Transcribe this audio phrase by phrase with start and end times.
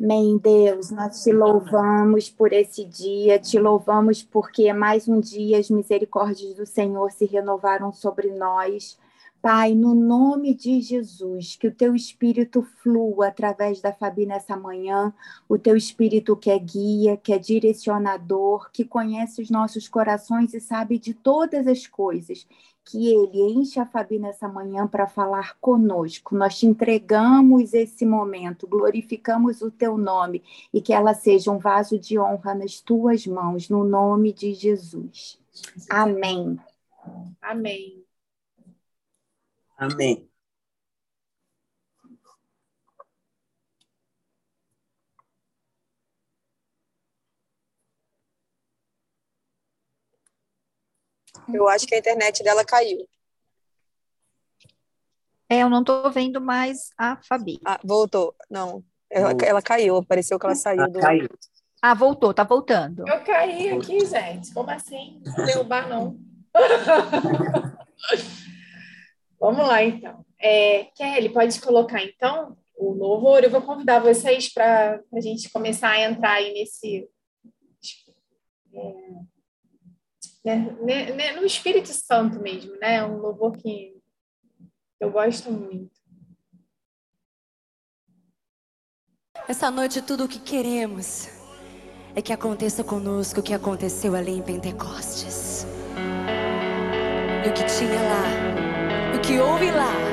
[0.00, 5.68] Amém, Deus, nós te louvamos por esse dia, te louvamos porque mais um dia as
[5.68, 8.96] misericórdias do Senhor se renovaram sobre nós.
[9.42, 15.12] Pai, no nome de Jesus, que o teu espírito flua através da Fabi nessa manhã,
[15.48, 20.60] o teu espírito que é guia, que é direcionador, que conhece os nossos corações e
[20.60, 22.46] sabe de todas as coisas
[22.88, 26.34] que ele enche a Fabi nessa manhã para falar conosco.
[26.34, 31.98] Nós te entregamos esse momento, glorificamos o teu nome e que ela seja um vaso
[31.98, 35.38] de honra nas tuas mãos, no nome de Jesus.
[35.90, 36.58] Amém.
[37.42, 38.02] Amém.
[39.76, 40.27] Amém.
[51.52, 53.08] Eu acho que a internet dela caiu.
[55.48, 57.58] É, eu não estou vendo mais a Fabi.
[57.64, 58.34] Ah, voltou.
[58.50, 59.96] Não, ela, ela caiu.
[59.96, 61.00] Apareceu que ela saiu Ela do.
[61.00, 61.28] caiu.
[61.80, 63.08] Ah, voltou, tá voltando.
[63.08, 64.52] Eu caí aqui, gente.
[64.52, 65.22] Como assim?
[65.24, 66.18] Não derrubar, não.
[69.40, 70.24] Vamos lá, então.
[70.40, 73.44] É, Kelly, pode colocar, então, o louvor.
[73.44, 77.08] Eu vou convidar vocês para a gente começar a entrar aí nesse...
[78.74, 78.94] é,
[80.56, 83.04] né, no Espírito Santo mesmo, né?
[83.04, 83.96] Um louvor que
[85.00, 85.90] eu gosto muito.
[89.48, 91.28] Essa noite tudo o que queremos
[92.14, 95.64] é que aconteça conosco o que aconteceu ali em Pentecostes.
[97.44, 100.07] E o que tinha lá, o que houve lá,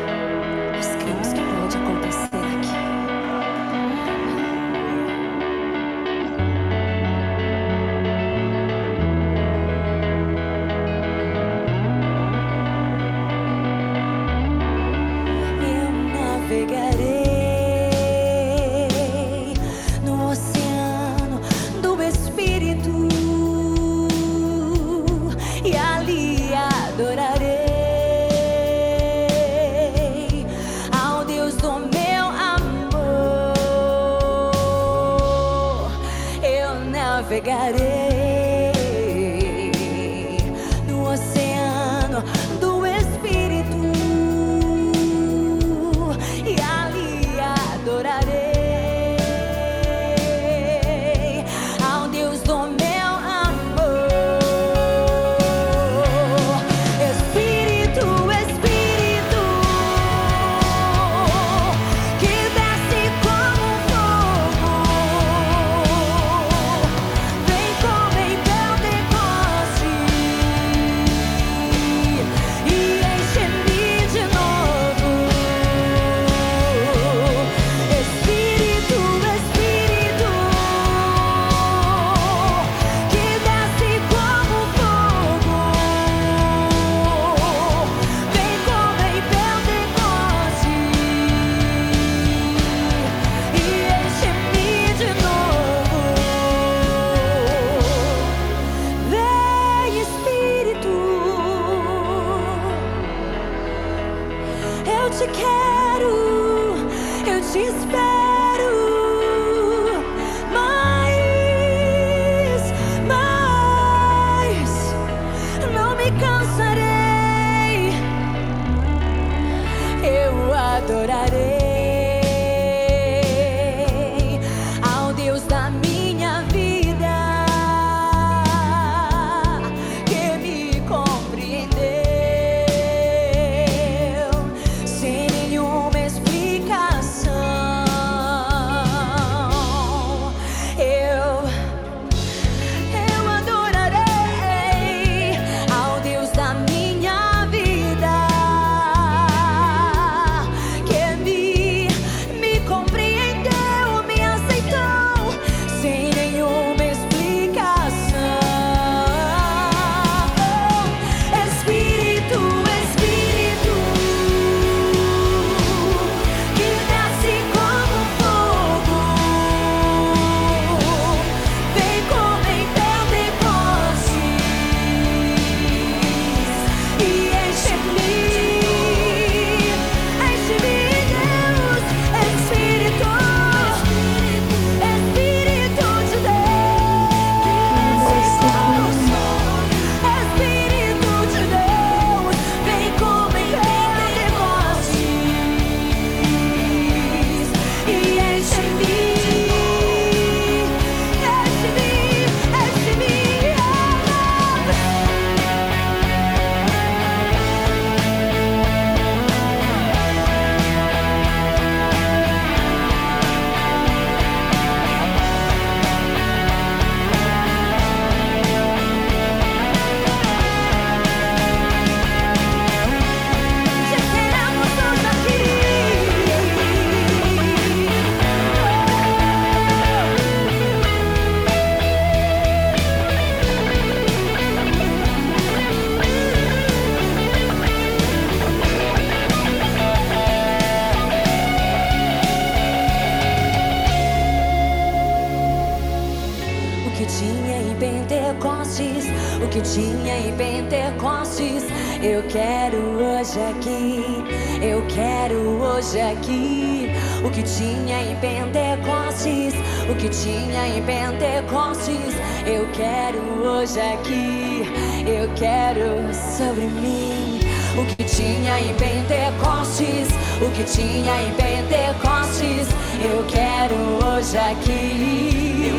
[259.96, 262.16] o que tinha em Pentecostes.
[262.46, 264.64] Eu quero hoje aqui,
[265.08, 267.40] eu quero sobre mim.
[267.78, 270.10] O que tinha em Pentecostes,
[270.42, 272.68] o que tinha em Pentecostes,
[273.04, 273.76] eu quero
[274.06, 275.72] hoje aqui.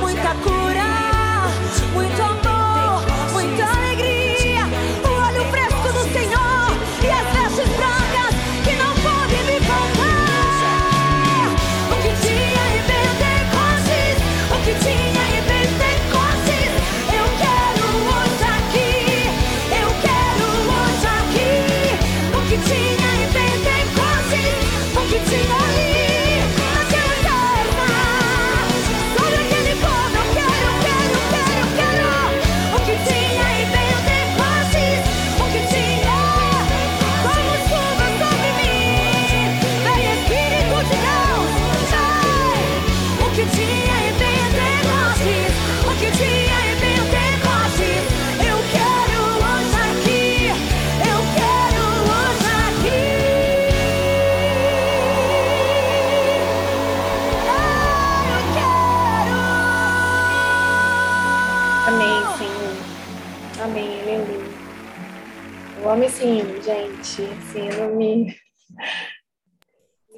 [0.00, 1.48] Muita cura,
[1.94, 2.35] muito amor,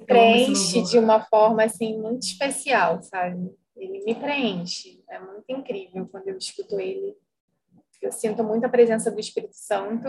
[0.08, 3.54] preenche de uma forma assim muito especial, sabe?
[3.76, 5.04] Ele me preenche.
[5.08, 7.14] É muito incrível quando eu escuto ele.
[8.00, 10.08] Eu sinto muito a presença do Espírito Santo.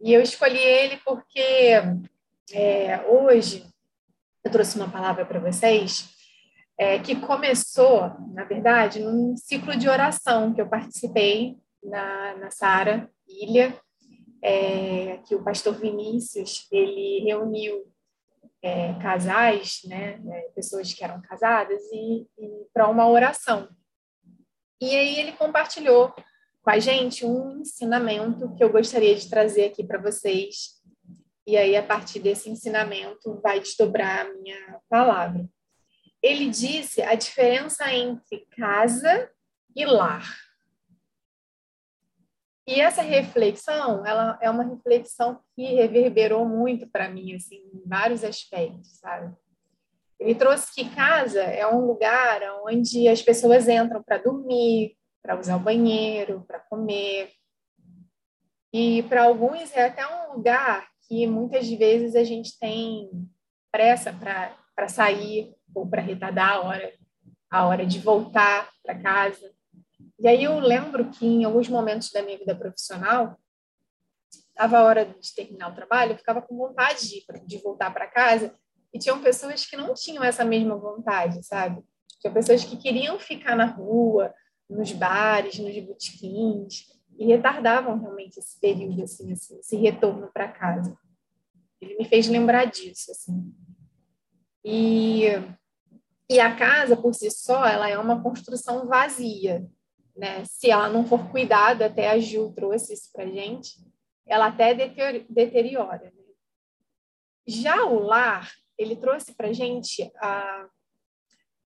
[0.00, 1.40] E eu escolhi ele porque
[2.52, 3.66] é, hoje
[4.42, 6.08] eu trouxe uma palavra para vocês
[6.78, 13.10] é, que começou, na verdade, num ciclo de oração que eu participei na, na Sara
[13.26, 13.78] Ilha,
[14.42, 17.84] é, que o pastor Vinícius ele reuniu
[18.66, 23.68] é, casais, né, é, pessoas que eram casadas, e, e para uma oração.
[24.80, 26.14] E aí ele compartilhou
[26.62, 30.76] com a gente um ensinamento que eu gostaria de trazer aqui para vocês.
[31.46, 35.48] E aí, a partir desse ensinamento, vai desdobrar a minha palavra
[36.26, 39.30] ele disse a diferença entre casa
[39.74, 40.26] e lar.
[42.66, 48.24] E essa reflexão, ela é uma reflexão que reverberou muito para mim, assim, em vários
[48.24, 49.32] aspectos, sabe?
[50.18, 55.56] Ele trouxe que casa é um lugar onde as pessoas entram para dormir, para usar
[55.56, 57.30] o banheiro, para comer.
[58.72, 63.10] E para alguns é até um lugar que muitas vezes a gente tem
[63.70, 66.92] pressa para sair, ou para retardar a hora,
[67.50, 69.52] a hora de voltar para casa.
[70.18, 73.38] E aí eu lembro que em alguns momentos da minha vida profissional,
[74.30, 78.06] estava a hora de terminar o trabalho, eu ficava com vontade de, de voltar para
[78.06, 78.54] casa,
[78.92, 81.82] e tinham pessoas que não tinham essa mesma vontade, sabe?
[82.20, 84.34] Tinha pessoas que queriam ficar na rua,
[84.68, 86.86] nos bares, nos botequins,
[87.18, 90.96] e retardavam realmente esse período, assim, assim esse retorno para casa.
[91.80, 93.54] Ele me fez lembrar disso, assim.
[94.64, 95.26] E
[96.28, 99.64] e a casa, por si só, ela é uma construção vazia.
[100.16, 100.44] Né?
[100.44, 103.76] Se ela não for cuidada, até a Ju trouxe isso para gente,
[104.26, 104.74] ela até
[105.28, 106.04] deteriora.
[106.04, 106.24] Né?
[107.46, 110.68] Já o lar, ele trouxe para gente a,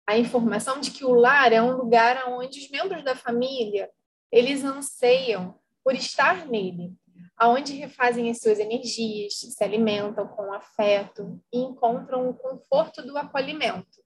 [0.06, 3.90] a informação de que o lar é um lugar onde os membros da família
[4.30, 6.92] eles anseiam por estar nele,
[7.36, 14.00] aonde refazem as suas energias, se alimentam com afeto e encontram o conforto do acolhimento.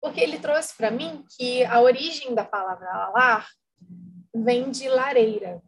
[0.00, 3.48] Porque ele trouxe para mim que a origem da palavra lar
[4.34, 5.62] vem de lareira,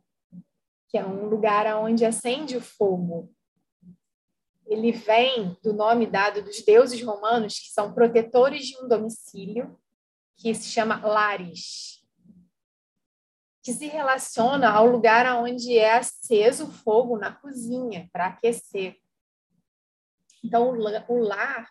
[0.89, 3.33] que é um lugar onde acende o fogo.
[4.67, 9.79] Ele vem do nome dado dos deuses romanos, que são protetores de um domicílio,
[10.37, 12.07] que se chama lares,
[13.63, 18.97] que se relaciona ao lugar onde é aceso o fogo na cozinha para aquecer.
[20.45, 21.69] Então, o lar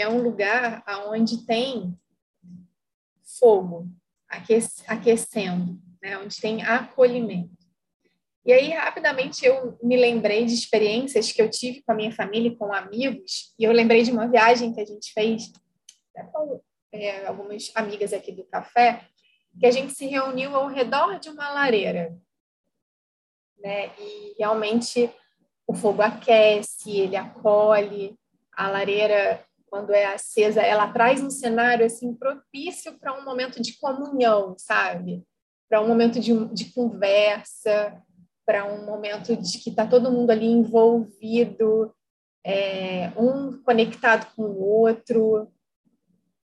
[0.00, 1.96] é um lugar onde tem
[3.38, 3.88] fogo
[4.86, 6.18] aquecendo, né?
[6.18, 7.60] onde tem acolhimento.
[8.44, 12.48] E aí, rapidamente, eu me lembrei de experiências que eu tive com a minha família
[12.48, 15.52] e com amigos, e eu lembrei de uma viagem que a gente fez
[16.32, 16.60] com
[16.92, 19.06] é, algumas amigas aqui do café,
[19.58, 22.16] que a gente se reuniu ao redor de uma lareira.
[23.58, 23.90] Né?
[23.98, 25.10] E realmente
[25.66, 28.18] o fogo aquece, ele acolhe,
[28.52, 33.78] a lareira quando é acesa, ela traz um cenário assim propício para um momento de
[33.78, 35.24] comunhão, sabe?
[35.68, 38.02] Para um momento de, de conversa,
[38.44, 41.94] para um momento de que está todo mundo ali envolvido,
[42.44, 45.48] é, um conectado com o outro.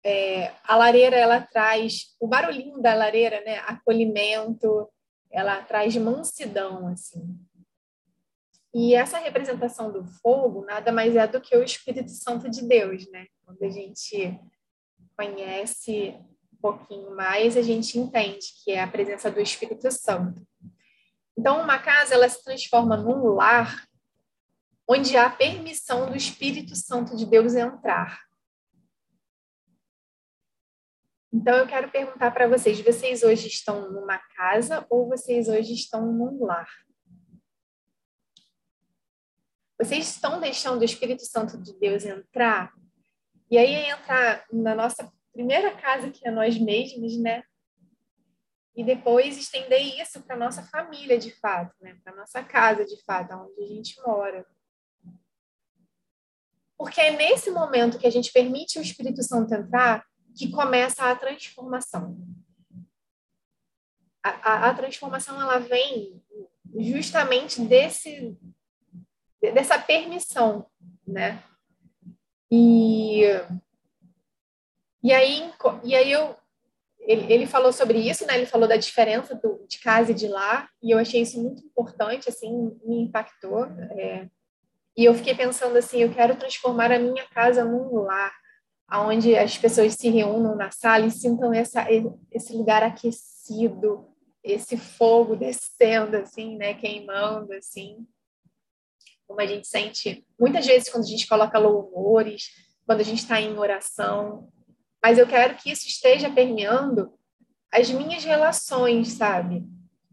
[0.04, 3.58] É, a lareira ela traz o barulhinho da lareira, né?
[3.66, 4.88] Acolhimento,
[5.32, 7.36] ela traz mansidão assim.
[8.78, 13.10] E essa representação do fogo nada mais é do que o Espírito Santo de Deus,
[13.10, 13.26] né?
[13.46, 14.38] Quando a gente
[15.18, 16.14] conhece
[16.52, 20.46] um pouquinho mais, a gente entende que é a presença do Espírito Santo.
[21.38, 23.88] Então, uma casa ela se transforma num lar
[24.86, 28.26] onde há permissão do Espírito Santo de Deus entrar.
[31.32, 36.12] Então, eu quero perguntar para vocês: vocês hoje estão numa casa ou vocês hoje estão
[36.12, 36.68] num lar?
[39.78, 42.72] Vocês estão deixando o Espírito Santo de Deus entrar?
[43.52, 47.44] E aí entrar na nossa primeira casa, que é nós mesmos, né?
[48.76, 51.98] E depois estender isso para nossa família, de fato, né?
[52.04, 54.46] Para nossa casa, de fato, onde a gente mora.
[56.78, 60.06] Porque é nesse momento que a gente permite o Espírito Santo entrar
[60.36, 62.18] que começa a transformação.
[64.24, 66.22] A, a, a transformação ela vem
[66.78, 68.38] justamente desse
[69.52, 70.66] dessa permissão,
[71.08, 71.44] né?
[72.52, 73.24] E,
[75.04, 75.52] e aí,
[75.84, 76.36] e aí eu,
[77.00, 78.36] ele, ele falou sobre isso, né?
[78.38, 81.64] Ele falou da diferença do, de casa e de lá, e eu achei isso muito
[81.66, 83.66] importante, assim, me impactou.
[83.92, 84.30] É,
[84.98, 88.34] e eu fiquei pensando assim, eu quero transformar a minha casa num lar,
[88.92, 91.86] onde as pessoas se reúnam na sala e sintam essa,
[92.32, 94.08] esse lugar aquecido,
[94.44, 96.76] esse fogo descendo, assim, né?
[96.76, 98.08] Queimando, assim
[99.28, 102.50] como a gente sente muitas vezes quando a gente coloca louvores,
[102.86, 104.50] quando a gente está em oração.
[105.04, 107.14] Mas eu quero que isso esteja permeando
[107.72, 109.64] as minhas relações, sabe?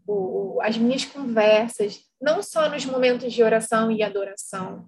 [0.05, 4.85] O, as minhas conversas, não só nos momentos de oração e adoração,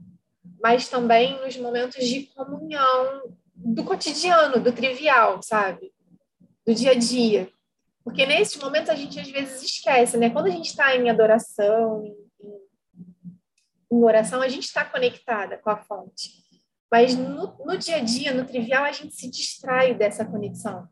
[0.62, 5.94] mas também nos momentos de comunhão do cotidiano, do trivial, sabe?
[6.66, 7.50] Do dia a dia.
[8.04, 10.30] Porque nesses momentos a gente às vezes esquece, né?
[10.30, 12.25] Quando a gente está em adoração, em
[14.04, 16.44] oração, a gente está conectada com a fonte.
[16.92, 20.88] Mas no, no dia a dia, no trivial, a gente se distrai dessa conexão.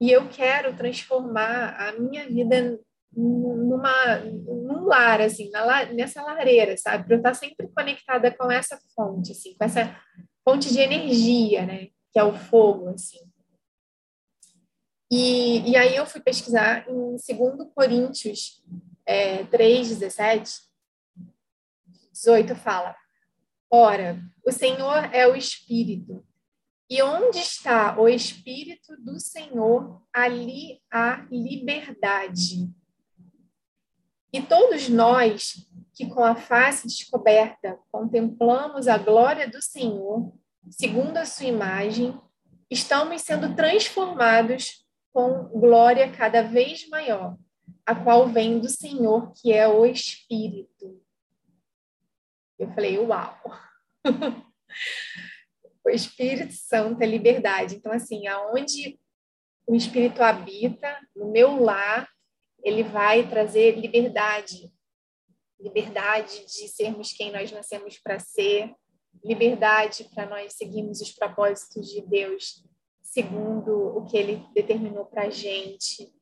[0.00, 2.78] E eu quero transformar a minha vida
[3.12, 8.78] numa num lar assim na, nessa lareira sabe para eu estar sempre conectada com essa
[8.94, 9.96] fonte assim com essa
[10.44, 13.18] fonte de energia né que é o fogo assim
[15.10, 17.20] e, e aí eu fui pesquisar em 2
[17.74, 18.62] Coríntios
[19.04, 20.69] é, 3,17
[22.20, 22.94] 18 fala:
[23.70, 26.22] Ora, o Senhor é o Espírito,
[26.88, 32.68] e onde está o Espírito do Senhor, ali há liberdade.
[34.32, 40.32] E todos nós que com a face descoberta contemplamos a glória do Senhor,
[40.70, 42.18] segundo a sua imagem,
[42.70, 47.36] estamos sendo transformados com glória cada vez maior,
[47.84, 50.99] a qual vem do Senhor, que é o Espírito.
[52.60, 53.40] Eu falei, uau!
[55.82, 57.76] o Espírito Santo é liberdade.
[57.76, 59.00] Então, assim, aonde
[59.66, 62.06] o Espírito habita, no meu lar,
[62.62, 64.70] ele vai trazer liberdade.
[65.58, 68.74] Liberdade de sermos quem nós nascemos para ser,
[69.24, 72.62] liberdade para nós seguirmos os propósitos de Deus
[73.02, 76.12] segundo o que ele determinou para a gente.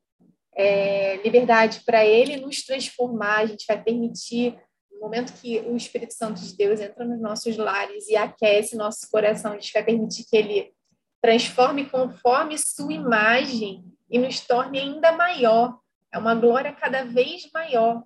[0.55, 4.57] É, liberdade para ele nos transformar, a gente vai permitir
[4.99, 9.09] no momento que o Espírito Santo de Deus entra nos nossos lares e aquece nosso
[9.09, 10.73] coração, a gente vai permitir que ele
[11.21, 15.79] transforme conforme sua imagem e nos torne ainda maior.
[16.13, 18.03] É uma glória cada vez maior.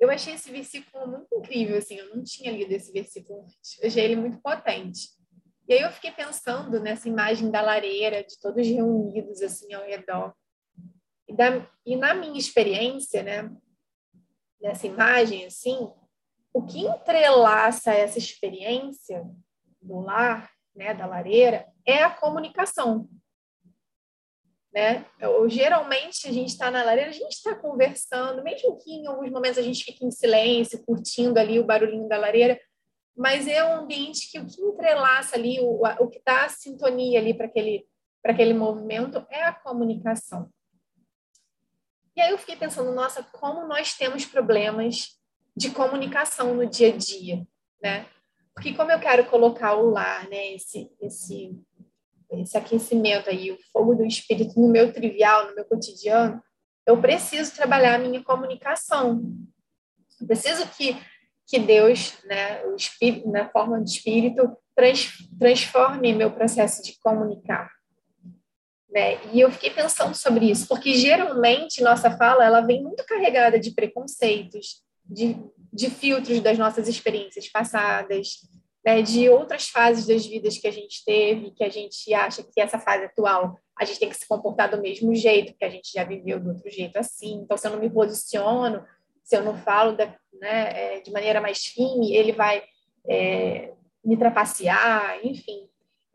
[0.00, 3.78] Eu achei esse versículo muito incrível, assim, eu não tinha lido esse versículo antes.
[3.80, 5.10] Eu achei ele muito potente.
[5.68, 10.32] E aí eu fiquei pensando nessa imagem da lareira, de todos reunidos assim ao redor.
[11.28, 13.50] E, da, e na minha experiência, né,
[14.60, 15.90] nessa imagem, assim,
[16.52, 19.24] o que entrelaça essa experiência
[19.80, 23.08] do lar, né, da lareira, é a comunicação.
[24.72, 25.06] Né?
[25.18, 29.30] Eu, geralmente a gente está na lareira, a gente está conversando, mesmo que em alguns
[29.30, 32.60] momentos a gente fique em silêncio, curtindo ali o barulhinho da lareira,
[33.16, 37.18] mas é um ambiente que o que entrelaça ali, o, o que dá a sintonia
[37.18, 37.86] ali para aquele,
[38.24, 40.48] aquele movimento é a comunicação.
[42.18, 45.16] E aí eu fiquei pensando, nossa, como nós temos problemas
[45.56, 47.46] de comunicação no dia a dia,
[47.80, 48.06] né?
[48.52, 51.56] Porque como eu quero colocar o lar, né, esse, esse,
[52.32, 56.42] esse aquecimento aí, o fogo do espírito no meu trivial, no meu cotidiano,
[56.84, 59.22] eu preciso trabalhar a minha comunicação.
[60.20, 61.00] Eu preciso que,
[61.46, 67.70] que Deus, né, o espírito, na forma de espírito, trans, transforme meu processo de comunicar.
[68.90, 69.18] Né?
[69.32, 73.72] E eu fiquei pensando sobre isso, porque geralmente nossa fala ela vem muito carregada de
[73.72, 75.36] preconceitos, de,
[75.72, 78.38] de filtros das nossas experiências passadas,
[78.84, 79.02] né?
[79.02, 82.78] de outras fases das vidas que a gente teve, que a gente acha que essa
[82.78, 86.02] fase atual a gente tem que se comportar do mesmo jeito, que a gente já
[86.02, 87.34] viveu do outro jeito assim.
[87.42, 88.84] Então, se eu não me posiciono,
[89.22, 92.62] se eu não falo da, né, é, de maneira mais firme, ele vai
[93.08, 93.72] é,
[94.04, 95.68] me trapacear, enfim.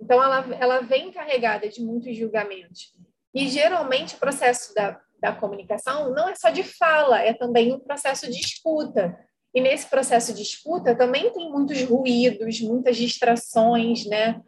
[0.04, 2.92] Então, ela, ela vem carregada de muitos julgamentos.
[3.34, 7.80] E, geralmente, o processo da, da comunicação não é só de fala, é também um
[7.80, 9.18] processo de escuta.
[9.56, 14.42] E nesse processo de escuta também tem muitos ruídos, muitas distrações, né?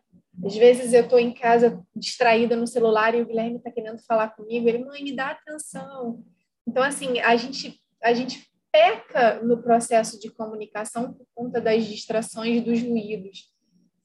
[0.43, 4.35] Às vezes eu estou em casa distraída no celular e o Guilherme está querendo falar
[4.35, 4.67] comigo.
[4.67, 6.21] Ele, mãe, me dá atenção.
[6.67, 12.61] Então, assim, a gente, a gente peca no processo de comunicação por conta das distrações,
[12.61, 13.54] dos ruídos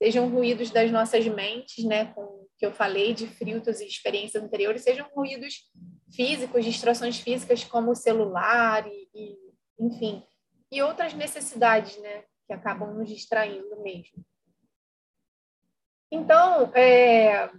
[0.03, 4.83] sejam ruídos das nossas mentes, né, com que eu falei de filtros e experiências anteriores,
[4.83, 5.71] sejam ruídos
[6.15, 9.37] físicos, distrações físicas como o celular e, e,
[9.79, 10.23] enfim,
[10.71, 14.25] e outras necessidades, né, que acabam nos distraindo mesmo.
[16.11, 17.51] Então, é,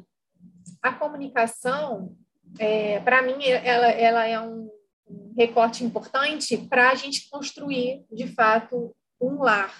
[0.81, 2.15] a comunicação,
[2.59, 4.69] é, para mim, ela, ela é um
[5.37, 9.73] recorte importante para a gente construir, de fato, um lar.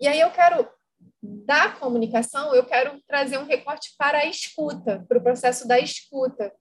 [0.00, 0.66] E aí eu quero
[1.22, 6.52] da comunicação, eu quero trazer um recorte para a escuta, para o processo da escuta.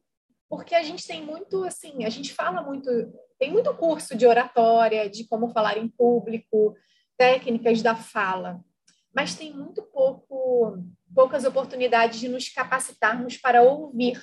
[0.50, 2.89] Porque a gente tem muito, assim, a gente fala muito,
[3.38, 6.76] tem muito curso de oratória, de como falar em público,
[7.17, 8.60] técnicas da fala,
[9.13, 14.22] mas tem muito pouco, poucas oportunidades de nos capacitarmos para ouvir.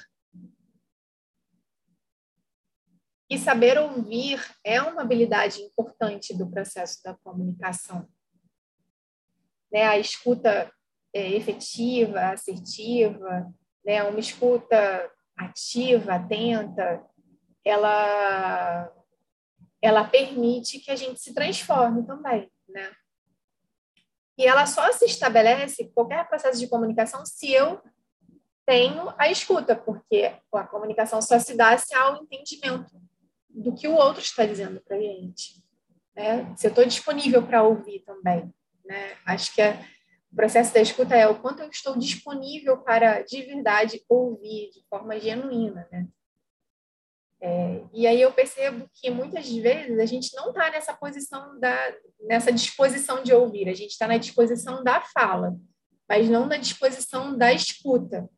[3.29, 8.09] E saber ouvir é uma habilidade importante do processo da comunicação
[9.77, 10.73] né, a escuta
[11.13, 13.47] é, efetiva, assertiva,
[13.85, 17.05] né, uma escuta ativa, atenta,
[17.63, 18.91] ela,
[19.83, 22.91] ela permite que a gente se transforme também, né?
[24.39, 27.83] E ela só se estabelece, qualquer processo de comunicação, se eu
[28.65, 32.99] tenho a escuta, porque a comunicação só se dá se há o entendimento
[33.51, 35.63] do que o outro está dizendo para a gente.
[36.15, 36.57] Né?
[36.57, 38.51] Se eu estou disponível para ouvir também.
[38.87, 39.17] Né?
[39.27, 39.85] Acho que é,
[40.33, 44.85] o processo da escuta é o quanto eu estou disponível para, de verdade, ouvir de
[44.89, 45.89] forma genuína.
[45.91, 46.07] Né?
[47.41, 51.95] É, e aí eu percebo que muitas vezes a gente não está nessa posição da,
[52.23, 55.55] nessa disposição de ouvir, a gente está na disposição da fala,
[56.09, 58.29] mas não na disposição da escuta.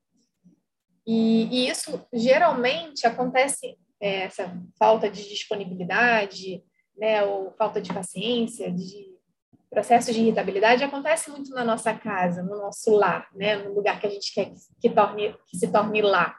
[1.06, 6.62] E, e isso geralmente acontece é, essa falta de disponibilidade,
[6.96, 9.17] né, ou falta de paciência, de
[9.70, 13.56] processos de irritabilidade acontece muito na nossa casa, no nosso lar, né?
[13.56, 16.38] no lugar que a gente quer que, que, torne, que se torne lá.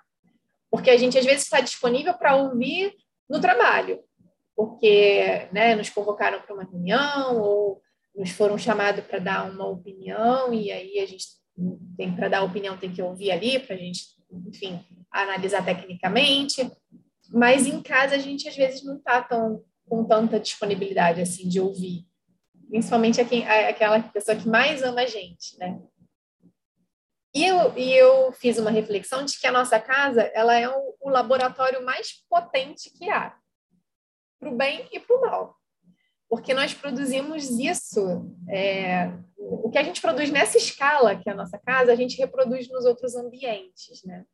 [0.72, 2.94] Porque a gente, às vezes, está disponível para ouvir
[3.30, 4.00] no trabalho,
[4.56, 7.82] porque né, nos convocaram para uma reunião ou
[8.15, 11.26] nos foram chamados para dar uma opinião, e aí a gente
[11.96, 14.02] tem para dar opinião, tem que ouvir ali, para a gente,
[14.48, 16.70] enfim, analisar tecnicamente.
[17.32, 21.60] Mas em casa a gente, às vezes, não está tão com tanta disponibilidade assim de
[21.60, 22.09] ouvir
[22.69, 25.82] principalmente aquela pessoa que mais ama a gente, né?
[27.34, 30.95] E eu, e eu fiz uma reflexão de que a nossa casa ela é o,
[30.99, 33.38] o laboratório mais potente que há,
[34.39, 35.55] para o bem e para o mal.
[36.27, 41.36] Porque nós produzimos isso, é, o que a gente produz nessa escala, que é a
[41.36, 44.25] nossa casa, a gente reproduz nos outros ambientes, né?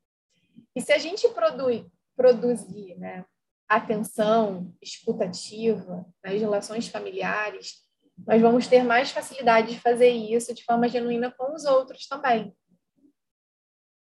[0.76, 3.26] E se a gente produz, produzir né,
[3.68, 7.85] atenção escutativa nas relações familiares,
[8.26, 12.56] nós vamos ter mais facilidade de fazer isso de forma genuína com os outros também.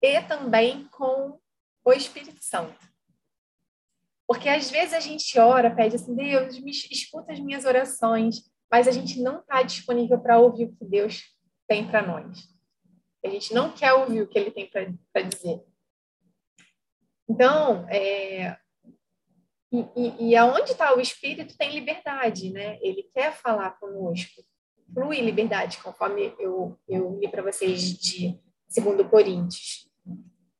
[0.02, 1.38] E também com
[1.84, 2.78] o Espírito Santo.
[4.26, 8.86] Porque às vezes a gente ora, pede assim, Deus, me escuta as minhas orações, mas
[8.86, 11.22] a gente não está disponível para ouvir o que Deus
[11.66, 12.38] tem para nós.
[13.24, 15.62] A gente não quer ouvir o que Ele tem para dizer.
[17.28, 18.58] Então, é,
[19.72, 22.78] e, e, e aonde está o Espírito tem liberdade, né?
[22.80, 24.42] Ele quer falar conosco.
[24.92, 28.38] Flui liberdade, conforme eu, eu li para vocês de
[28.74, 29.86] 2 Coríntios.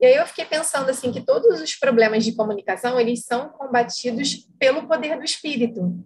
[0.00, 4.46] E aí eu fiquei pensando assim que todos os problemas de comunicação eles são combatidos
[4.58, 5.98] pelo poder do Espírito,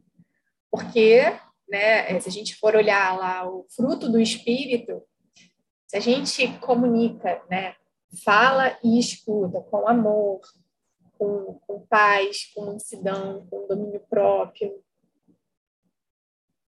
[0.71, 1.25] porque
[1.69, 5.03] né, se a gente for olhar lá o fruto do Espírito,
[5.87, 7.75] se a gente comunica, né,
[8.25, 10.41] fala e escuta com amor,
[11.19, 14.83] com, com paz, com mansidão, com domínio próprio.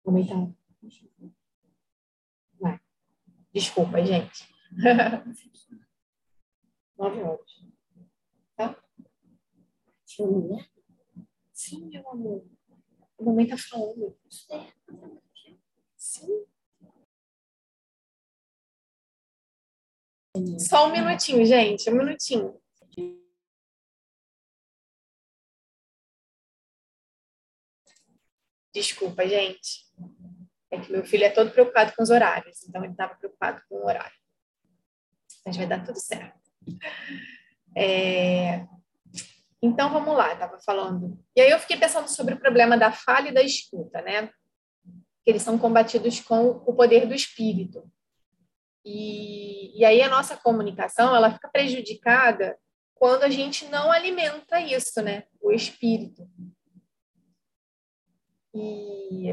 [0.04, 0.56] Vamos então.
[2.58, 2.80] Vai.
[3.52, 4.48] Desculpa, gente.
[6.98, 7.64] Nove horas.
[8.56, 8.76] Tá?
[11.52, 12.44] Sim, meu amor.
[13.18, 14.18] A mamãe tá falando.
[15.96, 16.46] Sim.
[20.58, 22.59] Só um minutinho, gente, um minutinho.
[28.72, 29.86] Desculpa, gente.
[30.70, 33.76] É que meu filho é todo preocupado com os horários, então ele estava preocupado com
[33.76, 34.16] o horário.
[35.44, 36.38] Mas vai dar tudo certo.
[37.76, 38.66] É...
[39.62, 41.18] Então vamos lá, estava falando.
[41.36, 44.28] E aí eu fiquei pensando sobre o problema da falha e da escuta, né?
[45.24, 47.90] Que eles são combatidos com o poder do espírito.
[48.84, 52.56] E, e aí a nossa comunicação ela fica prejudicada
[52.94, 55.24] quando a gente não alimenta isso, né?
[55.40, 56.28] O espírito.
[58.54, 59.30] E,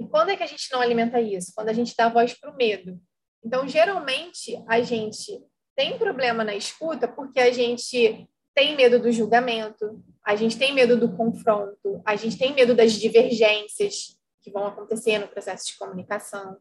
[0.00, 1.52] e quando é que a gente não alimenta isso?
[1.54, 3.00] Quando a gente dá voz para o medo.
[3.44, 5.42] Então, geralmente, a gente
[5.76, 10.98] tem problema na escuta porque a gente tem medo do julgamento, a gente tem medo
[10.98, 16.56] do confronto, a gente tem medo das divergências que vão acontecer no processo de comunicação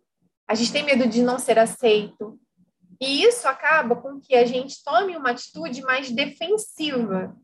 [0.48, 2.40] a gente tem medo de não ser aceito.
[3.02, 7.36] E isso acaba com que a gente tome uma atitude mais defensiva.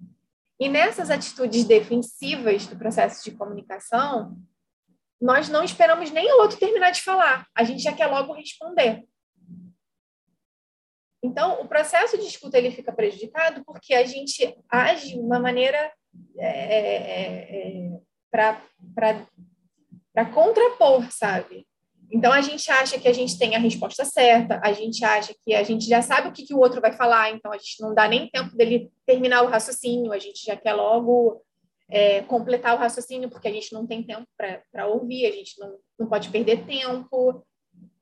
[0.59, 4.37] E nessas atitudes defensivas do processo de comunicação,
[5.21, 9.03] nós não esperamos nem o outro terminar de falar, a gente já quer logo responder.
[11.23, 15.91] Então, o processo de escuta ele fica prejudicado porque a gente age de uma maneira
[16.37, 21.65] é, é, é, para contrapor, sabe?
[22.13, 25.55] Então, a gente acha que a gente tem a resposta certa, a gente acha que
[25.55, 27.91] a gente já sabe o que, que o outro vai falar, então a gente não
[27.91, 31.41] dá nem tempo dele terminar o raciocínio, a gente já quer logo
[31.89, 35.75] é, completar o raciocínio, porque a gente não tem tempo para ouvir, a gente não,
[35.97, 37.43] não pode perder tempo.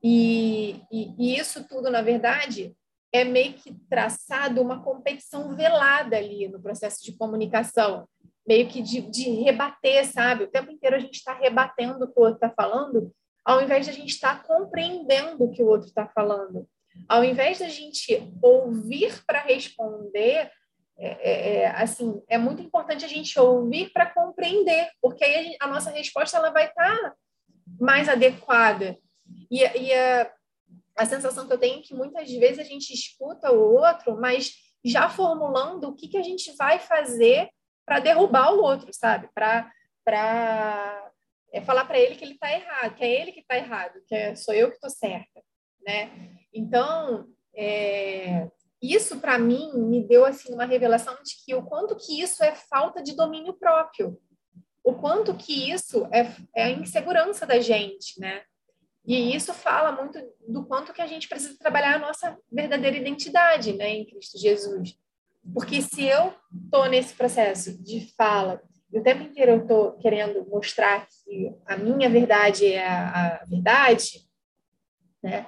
[0.02, 2.76] E, e, e isso tudo, na verdade,
[3.14, 8.06] é meio que traçado uma competição velada ali no processo de comunicação,
[8.46, 10.44] meio que de, de rebater, sabe?
[10.44, 13.10] O tempo inteiro a gente está rebatendo o que o outro está falando
[13.44, 16.68] ao invés de a gente estar tá compreendendo o que o outro está falando.
[17.08, 20.50] Ao invés de a gente ouvir para responder,
[20.98, 25.66] é, é, é, assim, é muito importante a gente ouvir para compreender, porque aí a,
[25.66, 27.14] nossa resposta ela vai estar tá
[27.80, 28.96] mais adequada.
[29.50, 30.30] E, e a,
[30.96, 34.52] a sensação que eu tenho é que muitas vezes a gente escuta o outro, mas
[34.84, 37.48] já formulando o que, que a gente vai fazer
[37.86, 39.28] para derrubar o outro, sabe?
[39.34, 41.01] Para
[41.52, 44.14] é falar para ele que ele está errado, que é ele que está errado, que
[44.14, 45.42] é, sou eu que estou certa,
[45.84, 46.10] né?
[46.52, 48.48] Então, é,
[48.80, 52.54] isso para mim me deu assim uma revelação de que o quanto que isso é
[52.54, 54.18] falta de domínio próprio,
[54.82, 58.42] o quanto que isso é, é a insegurança da gente, né?
[59.04, 63.72] E isso fala muito do quanto que a gente precisa trabalhar a nossa verdadeira identidade,
[63.72, 64.96] né, em Cristo Jesus.
[65.52, 66.32] Porque se eu
[66.64, 68.62] estou nesse processo de fala
[68.98, 74.20] o tempo inteiro eu estou querendo mostrar que a minha verdade é a, a verdade,
[75.22, 75.46] né?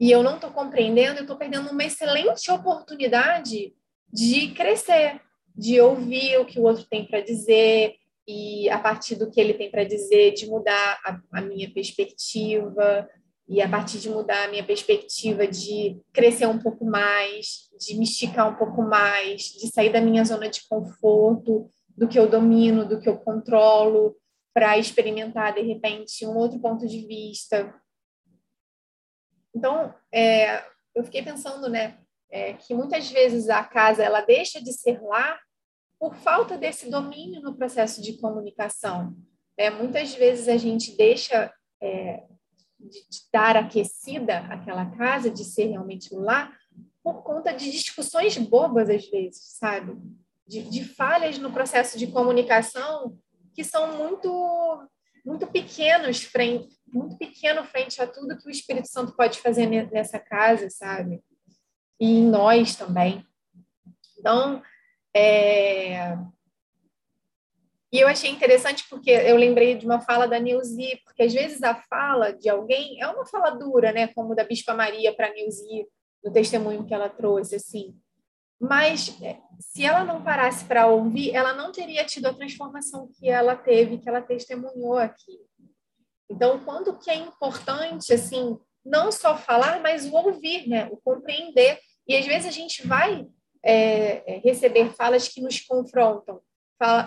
[0.00, 3.72] E eu não estou compreendendo, eu estou perdendo uma excelente oportunidade
[4.12, 5.20] de crescer,
[5.54, 7.94] de ouvir o que o outro tem para dizer
[8.26, 13.08] e a partir do que ele tem para dizer, de mudar a, a minha perspectiva
[13.48, 18.04] e a partir de mudar a minha perspectiva, de crescer um pouco mais, de me
[18.04, 22.86] esticar um pouco mais, de sair da minha zona de conforto do que eu domino,
[22.86, 24.16] do que eu controlo,
[24.54, 27.74] para experimentar, de repente, um outro ponto de vista.
[29.54, 31.98] Então, é, eu fiquei pensando, né,
[32.30, 35.38] é, que muitas vezes a casa ela deixa de ser lá
[35.98, 39.16] por falta desse domínio no processo de comunicação.
[39.56, 42.24] É, muitas vezes a gente deixa é,
[42.78, 43.00] de,
[43.32, 46.56] dar aquecida aquela casa, de ser realmente lar,
[47.02, 49.96] por conta de discussões bobas às vezes, sabe?
[50.46, 53.18] De, de falhas no processo de comunicação
[53.54, 54.88] que são muito
[55.24, 60.18] muito pequenos frente muito pequeno frente a tudo que o Espírito Santo pode fazer nessa
[60.18, 61.22] casa, sabe?
[61.98, 63.24] E em nós também.
[64.18, 64.62] Então,
[65.16, 66.16] é...
[67.90, 71.62] E eu achei interessante porque eu lembrei de uma fala da Nilzi, porque às vezes
[71.62, 74.08] a fala de alguém é uma fala dura, né?
[74.08, 75.86] Como da Bispa Maria para Nilzi,
[76.24, 77.94] no testemunho que ela trouxe, assim.
[78.62, 83.28] Mas é, se ela não parasse para ouvir, ela não teria tido a transformação que
[83.28, 85.36] ela teve, que ela testemunhou aqui.
[86.30, 90.88] Então, quanto que é importante, assim, não só falar, mas o ouvir, né?
[90.92, 91.80] O compreender.
[92.06, 93.26] E às vezes a gente vai
[93.64, 96.40] é, é receber falas que nos confrontam,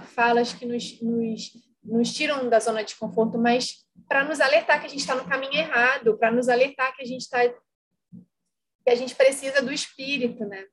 [0.07, 4.87] falas que nos, nos, nos tiram da zona de conforto, mas para nos alertar que
[4.87, 8.95] a gente está no caminho errado, para nos alertar que a gente está que a
[8.95, 10.65] gente precisa do espírito, né?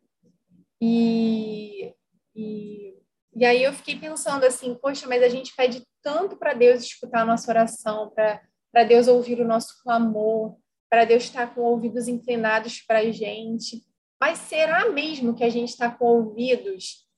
[0.84, 1.94] E,
[2.34, 2.98] e,
[3.36, 7.20] e aí eu fiquei pensando assim, poxa, mas a gente pede tanto para Deus escutar
[7.20, 10.56] a nossa oração, para Deus ouvir o nosso clamor,
[10.90, 13.80] para Deus estar com ouvidos inclinados para a gente.
[14.20, 17.08] Mas será mesmo que a gente está com ouvidos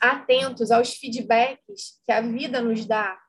[0.00, 3.20] atentos aos feedbacks que a vida nos dá?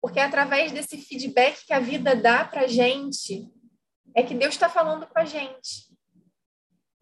[0.00, 3.46] Porque é através desse feedback que a vida dá para a gente
[4.16, 5.89] é que Deus está falando com a gente.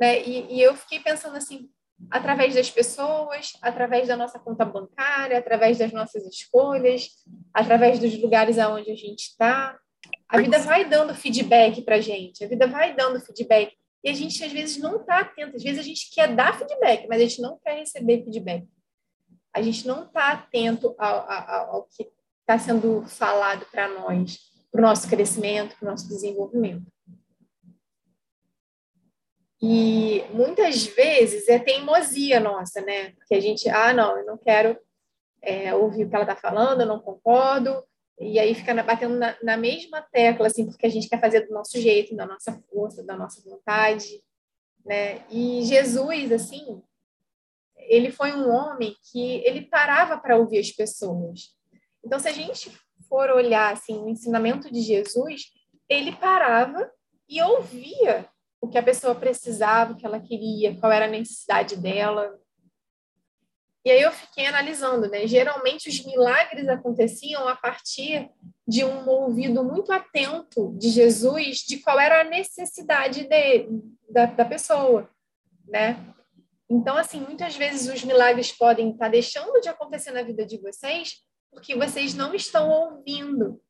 [0.00, 0.22] Né?
[0.22, 1.68] E, e eu fiquei pensando assim,
[2.10, 7.10] através das pessoas, através da nossa conta bancária, através das nossas escolhas,
[7.52, 9.76] através dos lugares aonde a gente está.
[10.28, 13.74] A vida vai dando feedback para a gente, a vida vai dando feedback.
[14.04, 15.56] E a gente, às vezes, não está atento.
[15.56, 18.64] Às vezes, a gente quer dar feedback, mas a gente não quer receber feedback.
[19.52, 22.08] A gente não está atento ao, ao, ao que
[22.40, 24.38] está sendo falado para nós,
[24.70, 26.86] para o nosso crescimento, para o nosso desenvolvimento.
[29.60, 33.12] E muitas vezes é teimosia nossa, né?
[33.26, 34.78] Que a gente, ah, não, eu não quero
[35.42, 37.82] é, ouvir o que ela está falando, eu não concordo,
[38.20, 41.54] e aí fica batendo na, na, mesma tecla, assim, porque a gente quer fazer do
[41.54, 44.22] nosso jeito, da nossa força, da nossa vontade,
[44.84, 45.24] né?
[45.30, 46.82] E Jesus, assim,
[47.76, 51.54] ele foi um homem que ele parava para ouvir as pessoas.
[52.04, 52.72] Então, se a gente
[53.08, 55.52] for olhar, assim, o ensinamento de Jesus,
[55.88, 56.90] ele parava
[57.28, 58.28] e ouvia
[58.60, 62.38] o que a pessoa precisava, o que ela queria, qual era a necessidade dela.
[63.84, 65.26] E aí eu fiquei analisando, né?
[65.26, 68.28] Geralmente os milagres aconteciam a partir
[68.66, 73.68] de um ouvido muito atento de Jesus de qual era a necessidade de,
[74.10, 75.08] da, da pessoa,
[75.66, 76.14] né?
[76.70, 81.22] Então, assim, muitas vezes os milagres podem estar deixando de acontecer na vida de vocês
[81.50, 83.60] porque vocês não estão ouvindo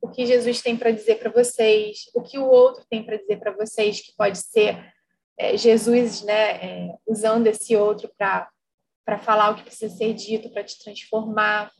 [0.00, 3.38] o que Jesus tem para dizer para vocês, o que o outro tem para dizer
[3.38, 4.92] para vocês, que pode ser
[5.38, 10.64] é, Jesus né, é, usando esse outro para falar o que precisa ser dito, para
[10.64, 11.70] te transformar.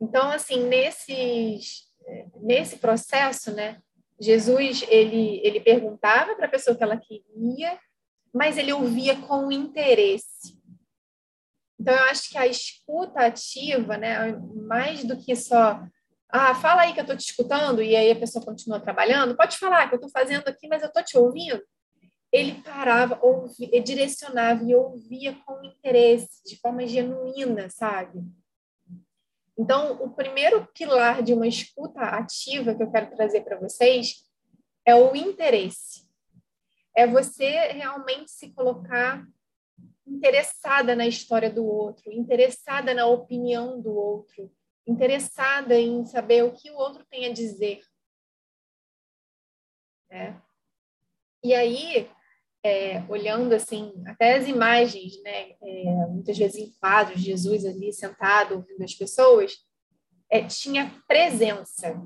[0.00, 1.88] Então, assim, nesses,
[2.40, 3.80] nesse processo, né,
[4.20, 7.78] Jesus ele, ele perguntava para a pessoa que ela queria,
[8.32, 10.58] mas ele ouvia com interesse.
[11.78, 15.82] Então, eu acho que a escuta ativa, né, mais do que só
[16.32, 19.36] ah, fala aí que eu estou te escutando, e aí a pessoa continua trabalhando.
[19.36, 21.62] Pode falar que eu estou fazendo aqui, mas eu estou te ouvindo.
[22.32, 28.20] Ele parava, ouvia, direcionava e ouvia com interesse, de forma genuína, sabe?
[29.58, 34.24] Então, o primeiro pilar de uma escuta ativa que eu quero trazer para vocês
[34.86, 36.08] é o interesse.
[36.96, 39.26] É você realmente se colocar
[40.06, 44.50] interessada na história do outro, interessada na opinião do outro,
[44.86, 47.80] interessada em saber o que o outro tem a dizer.
[50.10, 50.34] É.
[51.42, 52.10] E aí,
[52.62, 58.56] é, olhando assim, até as imagens, né, é, muitas vezes em quadros, Jesus ali sentado
[58.56, 59.56] ouvindo as pessoas,
[60.28, 62.00] é, tinha presença.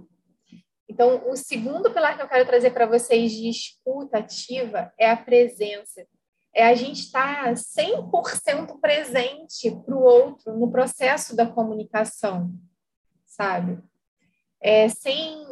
[0.89, 5.17] Então, o segundo pilar que eu quero trazer para vocês de escuta ativa é a
[5.17, 6.07] presença.
[6.55, 12.53] É a gente estar 100% presente para o outro no processo da comunicação
[13.35, 13.79] sabe?
[14.61, 15.45] É, sem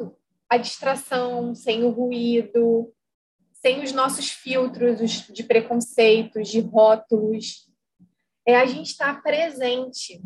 [0.48, 2.92] a distração, sem o ruído,
[3.52, 7.68] sem os nossos filtros de preconceitos, de rótulos.
[8.46, 10.20] É a gente estar presente.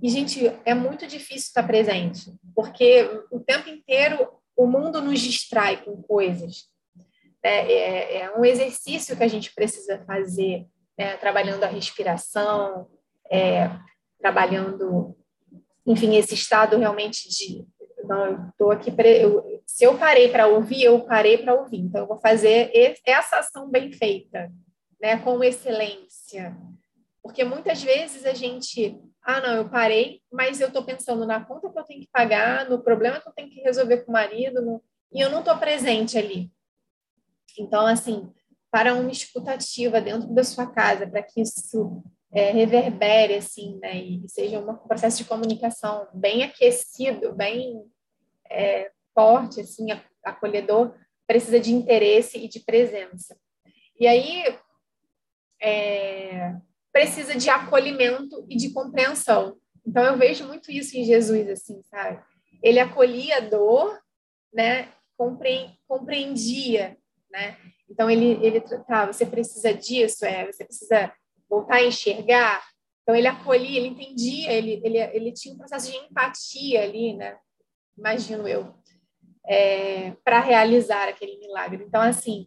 [0.00, 5.82] E, gente, é muito difícil estar presente, porque o tempo inteiro o mundo nos distrai
[5.82, 6.68] com coisas.
[7.44, 10.66] É, é, é um exercício que a gente precisa fazer,
[10.98, 11.16] né?
[11.18, 12.88] trabalhando a respiração,
[13.30, 13.70] é,
[14.18, 15.14] trabalhando
[15.86, 17.66] enfim, esse estado realmente de
[18.04, 21.78] não, eu estou aqui eu, se eu parei para ouvir, eu parei para ouvir.
[21.78, 22.70] Então eu vou fazer
[23.06, 24.52] essa ação bem feita,
[25.00, 26.56] né, com excelência.
[27.22, 31.70] Porque muitas vezes a gente, ah, não, eu parei, mas eu estou pensando na conta
[31.70, 34.60] que eu tenho que pagar, no problema que eu tenho que resolver com o marido,
[34.60, 36.50] no, e eu não estou presente ali.
[37.60, 38.32] Então, assim,
[38.70, 44.28] para uma escutativa dentro da sua casa, para que isso é, reverbere, assim, né, e
[44.28, 47.84] seja um processo de comunicação bem aquecido, bem
[48.50, 49.86] é, forte, assim,
[50.24, 50.94] acolhedor,
[51.26, 53.36] precisa de interesse e de presença.
[53.98, 54.58] E aí,
[55.62, 56.56] é,
[56.92, 59.56] precisa de acolhimento e de compreensão.
[59.86, 62.20] Então, eu vejo muito isso em Jesus, assim, sabe?
[62.64, 64.00] ele acolhia a dor,
[64.52, 64.88] né?
[65.86, 66.96] compreendia,
[67.34, 67.56] né?
[67.90, 71.12] Então ele ele tá, você precisa disso, é, você precisa
[71.50, 72.64] voltar a enxergar.
[73.02, 77.36] Então ele acolhia, ele entendia, ele ele ele tinha um processo de empatia ali, né?
[77.98, 78.74] Imagino eu,
[79.46, 81.84] é, para realizar aquele milagre.
[81.86, 82.46] Então assim,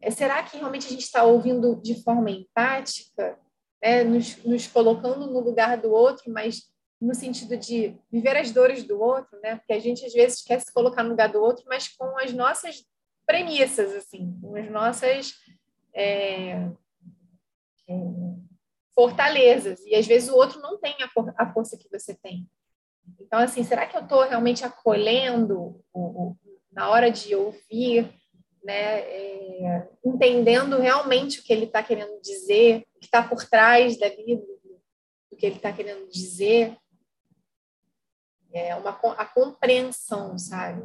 [0.00, 3.38] é, será que realmente a gente está ouvindo de forma empática,
[3.82, 4.04] né?
[4.04, 6.62] nos, nos colocando no lugar do outro, mas
[7.00, 9.56] no sentido de viver as dores do outro, né?
[9.56, 12.32] Porque a gente às vezes quer se colocar no lugar do outro, mas com as
[12.32, 12.84] nossas
[13.26, 15.34] premissas, assim, com as nossas
[15.94, 16.52] é,
[17.88, 17.94] é,
[18.94, 19.80] fortalezas.
[19.84, 21.10] E às vezes o outro não tem a,
[21.42, 22.48] a, força que você tem.
[23.20, 26.36] Então, assim, será que eu estou realmente acolhendo o, o,
[26.72, 28.08] na hora de ouvir,
[28.64, 29.00] né?
[29.00, 34.08] É, entendendo realmente o que ele está querendo dizer, o que está por trás da
[34.08, 34.42] vida,
[35.30, 36.76] do que ele está querendo dizer?
[38.56, 40.82] é uma a compreensão, sabe?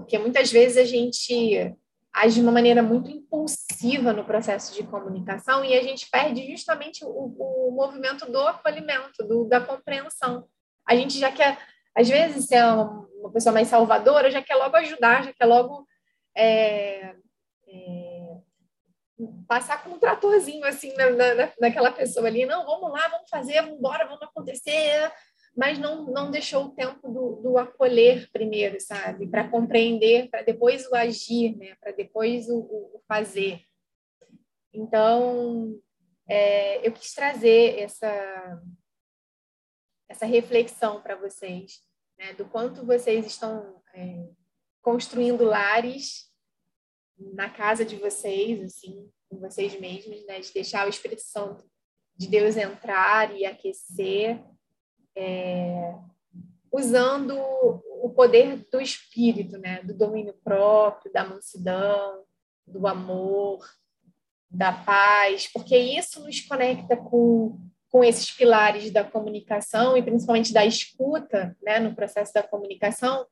[0.00, 1.74] Porque muitas vezes a gente
[2.12, 7.04] age de uma maneira muito impulsiva no processo de comunicação e a gente perde justamente
[7.04, 10.48] o, o movimento do acolhimento, do, da compreensão.
[10.86, 11.58] A gente já quer,
[11.94, 15.86] às vezes, ser uma pessoa mais salvadora, já quer logo ajudar, já quer logo
[16.36, 17.14] é,
[17.68, 18.36] é,
[19.46, 22.46] passar com um tratorzinho assim na, na, naquela pessoa ali.
[22.46, 25.12] Não, vamos lá, vamos fazer, vamos embora, vamos acontecer
[25.58, 29.26] mas não, não deixou o tempo do, do acolher primeiro, sabe?
[29.26, 31.74] Para compreender, para depois o agir, né?
[31.80, 33.64] Para depois o, o, fazer.
[34.72, 35.76] Então,
[36.28, 38.62] é, eu quis trazer essa,
[40.08, 41.82] essa reflexão para vocês,
[42.16, 42.34] né?
[42.34, 44.28] Do quanto vocês estão é,
[44.80, 46.32] construindo lares
[47.18, 50.38] na casa de vocês, assim, com vocês mesmos, né?
[50.38, 51.68] De deixar o Espírito Santo
[52.16, 54.40] de Deus entrar e aquecer
[55.18, 55.96] é,
[56.72, 57.36] usando
[58.00, 59.82] o poder do espírito, né?
[59.82, 62.22] do domínio próprio, da mansidão,
[62.64, 63.68] do amor,
[64.48, 67.58] da paz, porque isso nos conecta com,
[67.90, 71.80] com esses pilares da comunicação e principalmente da escuta né?
[71.80, 73.26] no processo da comunicação,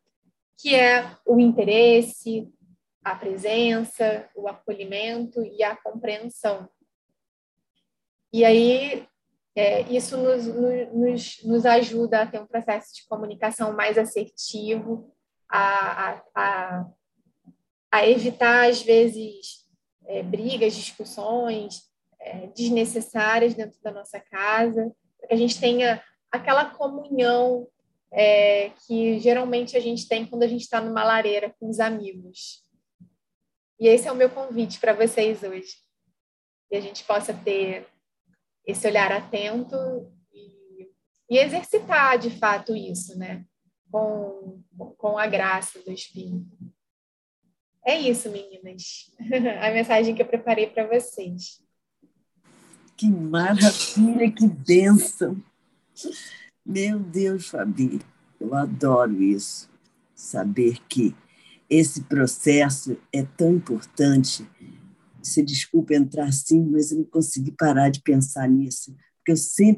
[0.58, 2.52] que é o interesse,
[3.04, 6.68] a presença, o acolhimento e a compreensão.
[8.32, 9.06] E aí
[9.56, 10.46] é, isso nos,
[10.92, 15.10] nos, nos ajuda a ter um processo de comunicação mais assertivo,
[15.48, 16.86] a, a,
[17.90, 19.66] a, evitar, às vezes,
[20.04, 21.84] é, brigas, discussões
[22.20, 27.66] é, desnecessárias dentro da nossa casa, para que a gente tenha aquela comunhão
[28.12, 32.62] é, que geralmente a gente tem quando a gente está numa lareira com os amigos.
[33.80, 35.76] E esse é o meu convite para vocês hoje.
[36.68, 37.86] Que a gente possa ter
[38.66, 39.76] esse olhar atento
[40.32, 40.90] e,
[41.30, 43.44] e exercitar de fato isso, né?
[43.90, 44.60] Com,
[44.98, 46.56] com a graça do Espírito.
[47.84, 49.12] É isso, meninas.
[49.62, 51.62] A mensagem que eu preparei para vocês.
[52.96, 55.40] Que maravilha, que bênção.
[56.64, 58.00] Meu Deus, Fabi,
[58.40, 59.70] eu adoro isso.
[60.14, 61.14] Saber que
[61.70, 64.48] esse processo é tão importante
[65.26, 69.74] se desculpa entrar assim, mas eu não consegui parar de pensar nisso, porque eu sempre